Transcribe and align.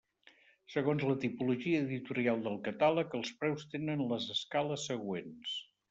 Segons 0.75 1.05
la 1.09 1.17
tipologia 1.25 1.83
editorial 1.87 2.41
del 2.47 2.57
catàleg 2.71 3.17
els 3.21 3.33
preus 3.43 3.71
tenen 3.77 4.05
les 4.15 4.29
escales 4.39 4.93
següents. 4.95 5.59